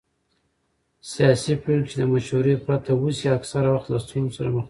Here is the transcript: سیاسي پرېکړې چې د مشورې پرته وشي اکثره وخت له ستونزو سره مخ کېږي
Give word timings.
سیاسي 1.11 1.53
پرېکړې 1.63 1.87
چې 1.89 1.95
د 1.97 2.03
مشورې 2.13 2.55
پرته 2.65 2.91
وشي 3.01 3.27
اکثره 3.37 3.69
وخت 3.71 3.87
له 3.93 3.99
ستونزو 4.05 4.35
سره 4.37 4.47
مخ 4.49 4.53
کېږي 4.53 4.59